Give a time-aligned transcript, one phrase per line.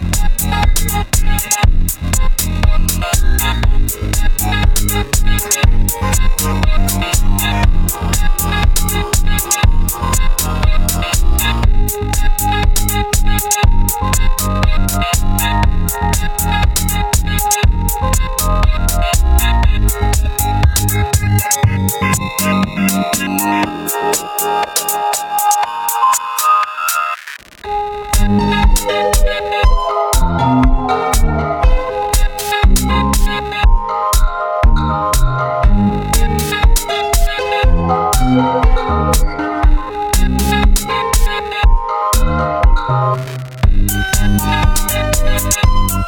[0.00, 0.97] Música